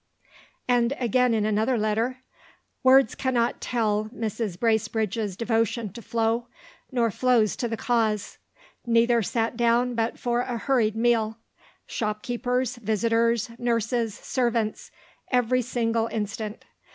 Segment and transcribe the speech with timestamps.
[0.67, 2.23] And again in another letter:
[2.81, 4.59] Words cannot tell Mrs.
[4.59, 6.47] Bracebridge's devotion to Flo,
[6.91, 8.39] nor Flo's to the cause.
[8.87, 11.37] Neither sat down but for a hurried meal.
[11.85, 14.89] Shopkeepers, visitors, nurses, servants,
[15.31, 16.65] every single instant.